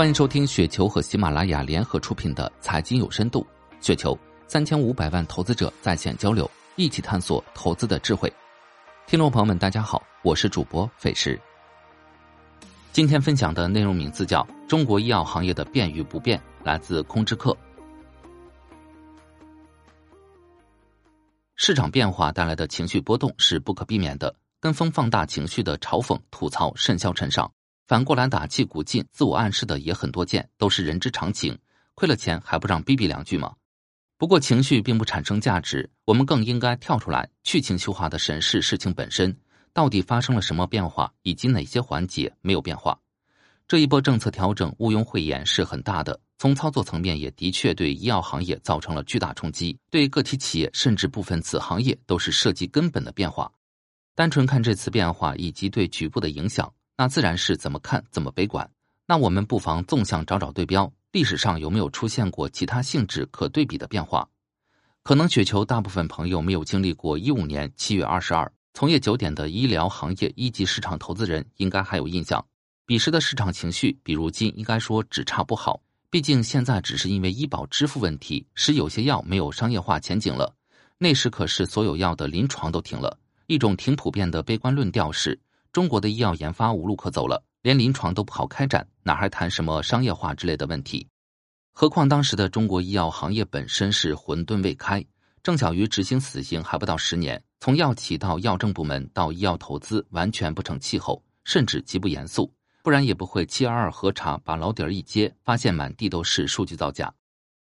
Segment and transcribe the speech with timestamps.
[0.00, 3.46] 欢迎收听雪球和喜马拉雅联合出品的《财经有深度》，
[3.86, 8.32] 雪球三千五百万投资者在线交流，一起探索投资的智慧。
[9.06, 11.38] 听众朋友们，大家好，我是主播费时。
[12.92, 17.54] 今天分享的内容名字叫《中国医药行业的变与不变》，来自空之客。
[21.56, 27.52] 市场变化带来的情绪波动是不可避免的，跟风放大情绪的嘲讽、吐槽甚嚣尘上。
[27.90, 31.58] 反过来打气鼓劲、自我暗示的也很多见，都是人之常情。
[31.96, 33.52] 亏了钱还不让逼逼两句吗？
[34.16, 39.36] 不过情绪并不产生价值，我们更应该跳出来，去情绪化的审视事情本身，
[39.72, 42.96] 到底发生了什么变化，以及哪些环节没有变化。
[43.66, 53.50] 这一波政策调整毋庸讳言是很大的，从操作层面也的确对医药行业造成了巨大冲击，对个体企业甚至部分子行业都是涉及根本的变化。
[54.14, 56.72] 单纯看这次变化以及对局部的影响。
[57.00, 58.70] 那自然是怎么看怎么悲观。
[59.06, 64.28] 那我们不妨纵向找找对标，历史上有没有出现过其他性质可对比的变化？
[65.02, 72.44] 可能雪球大部分朋友没有经历过一五年七月二十二，从业九点的医疗行业一级市场投资人应该还有印象。
[72.84, 80.54] 彼时的市场情绪比如今应该说只差不好，毕竟现在只是因为医保支付问题，使有些药没有商业化前景了。
[80.98, 85.40] 那时可是所有药的临床都停了，一种挺普遍的悲观论调是。
[85.72, 91.06] 中国的医药研发无路可走了，连临床都不好开展，哪还谈什么商业化之类的问题？
[91.72, 95.04] 何况当时的中国医药行业本身是混沌未开，
[95.44, 107.14] 郑晓瑜执行死刑还不到十年，从药企到药政部门到医药投资完全不成气候，甚至极不严肃，不然也不会七二二核查把老底儿一揭，发现满地都是数据造假。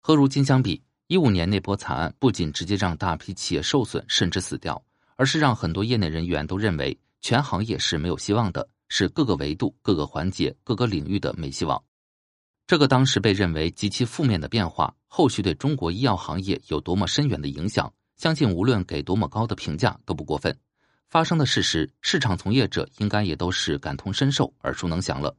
[0.00, 4.80] 和如今相比，一五年那波惨案不仅直接让大批企业受损甚至死掉，
[5.16, 6.96] 而是让很多业内人员都认为。
[7.20, 11.82] 全行业是没有希望的，是各个维度、各个环节、各个领域的没希望。
[12.66, 20.56] 这个当时被认为极其负面的变化，后续对中国医药行业有多么深远的影响，相信无论给多么高的评价都不过分。
[21.08, 25.36] 发生的事实，市场从业者应该也都是感同身受、耳熟能详了。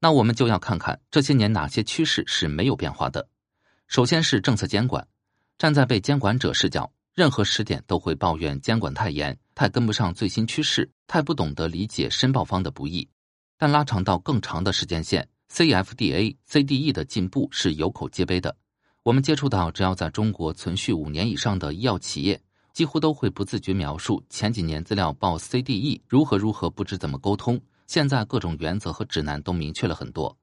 [0.00, 3.28] 那我们就要看看这些年哪些趋势是没有变化的。
[3.86, 5.06] 首先是政策监管，
[5.58, 6.90] 站在被监管者视角。
[7.14, 13.08] 任何时点都会抱怨监管太严，太跟不上最新趋势，太不懂得理解申报方的不易。
[13.56, 18.54] 但拉长到更长的时间线，CFDA、CDE 的进步是有口皆碑的。
[19.02, 22.38] 我们接触到只要在中国存续五年以上的医药企业，
[22.74, 30.36] 几乎都会不自觉描述前几年资料报 CDE 如何如何不知怎么沟通，现在各种原则和指南都明确了很多。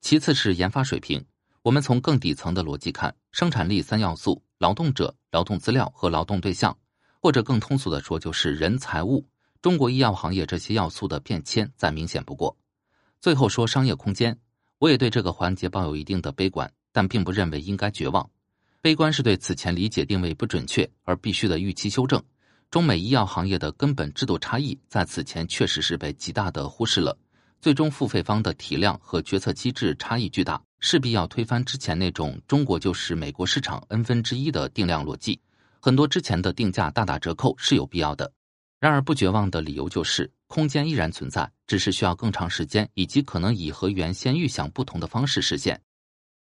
[0.00, 1.20] 其次是研发水平，
[1.62, 4.40] 我们从更底层的逻辑看，生产力三要素。
[4.58, 6.74] 劳动者、劳动资料和劳动对象，
[7.24, 9.24] 或者更通俗的说，就是人财物。
[9.62, 12.54] 中国医药行业这些要素的变迁再明显不过。
[13.18, 14.38] 最后说商业空间，
[14.78, 18.28] 我也对这个环节抱有一定的悲观，但并不认为应该绝望。
[18.82, 22.22] 悲观是对此前理解定位不准确而必须的预期修正。
[22.70, 27.16] 中美医药行业的根本制度差异在此前确实是被极大的忽视了。
[27.58, 35.40] 最终付费方的体量和决策机制差异巨大，势必要推翻之前那种中国就是美国市场 n 分之一的定量逻辑。
[35.84, 38.32] 很多之前的定价大打折扣是有必要的。
[38.80, 45.78] 然而不绝望的理由就是空间依然存在，只是需要更长时间，以及可能以和原先预想不同的方式实现。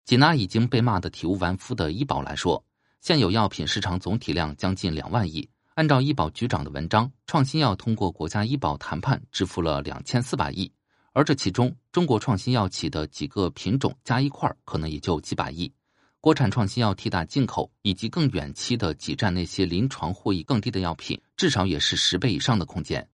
[0.05, 2.65] 仅拿已经被骂得体无完肤的医保来说，
[2.99, 10.71] 现有药品市场总体量将近两万亿，按照医保局长的文章，创新药通过国家医保谈判支付了两千四百亿。
[11.13, 15.71] 而这其中，中国创新药企的几个品种加一块儿可能也就几百亿，
[16.19, 23.07] 国产创新药替代进口，以及更远期的挤占那些临床获益更低的药品，至少也是十倍以上的空间。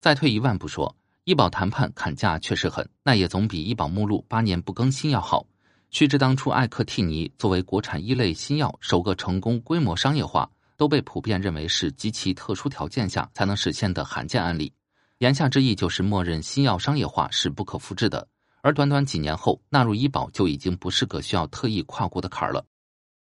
[0.00, 0.94] 再退一万步说，
[1.24, 5.44] 医保谈判砍价确实狠，那也总比医保目录八年不更新要好。
[5.90, 14.72] 须知当初艾克替尼作为国产一类新药首个成功规模商业化，都被普遍认为是极其特殊条件下才能实现的罕见案例。
[15.18, 18.28] 言下之意就是默认新药商业化是不可复制的，
[18.60, 22.64] 而短短几年后纳入医保就已经不是个需要特意跨过的坎儿了。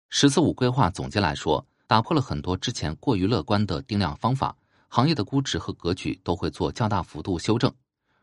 [0.08, 4.56] 十四五规划总结来说，打破了很多之前过于乐观的定量方法，
[4.88, 7.72] 行业的估值和格局都会做较大幅度修正。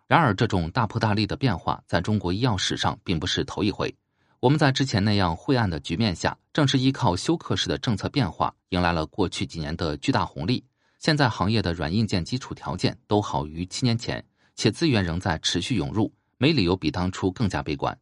[0.07, 3.93] 然而，这种大破大立的变化在中国医药史上并不是头一回。
[4.39, 10.65] 我们在之前那样晦暗的局面下，正是依靠休克式的政策变化，迎来了过去几年的巨大红利。
[10.99, 14.23] 现在行业的软硬件基础条件都好于七年前，
[14.55, 16.11] 且资源仍在持续涌入，
[16.41, 17.95] 没理由比当初更加悲观。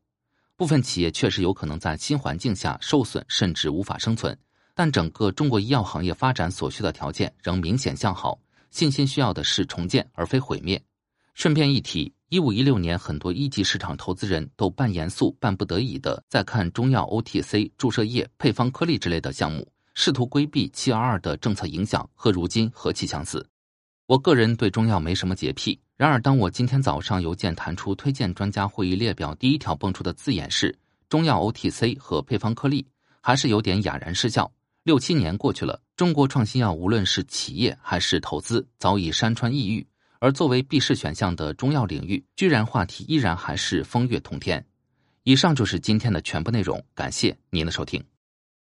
[0.56, 4.38] 部分企业确实有可能在新环境下受损，甚至无法生存，
[4.74, 8.40] 但整个中国医药行业发展所需的条件仍明显向好。
[8.72, 10.82] 信心需要的是重建，而非毁灭。
[11.34, 23.46] 顺便一提，一五一六年，很多一级市场投资人都半严肃半不得已的在看中药 OTC、注射液、配方颗粒之类的项目，试图规避七二二的政策影响，和如今何其相似。
[24.10, 30.76] 我个人对中药没什么洁癖，然而当我今天早上邮件弹出推荐专家会议列表，第一条蹦出的字眼是
[31.10, 32.84] 中药 OTC 和配方颗粒，
[33.22, 34.52] 还是有点哑然失笑。
[34.82, 39.86] 六七年过去了，中国创新药无论是企业还是投资，早已山川异域，
[40.18, 44.66] 而作为避世选项的中药领域，居然话题依然还是风月同天。
[45.22, 48.04] 以上就是今天的全部内容，感谢您的收听。